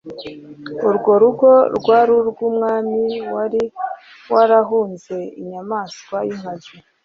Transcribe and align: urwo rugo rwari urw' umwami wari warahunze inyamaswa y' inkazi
urwo 0.87 1.11
rugo 1.23 1.49
rwari 1.77 2.11
urw' 2.19 2.41
umwami 2.49 3.01
wari 3.33 3.61
warahunze 4.33 5.15
inyamaswa 5.41 6.17
y' 6.27 6.33
inkazi 6.35 6.73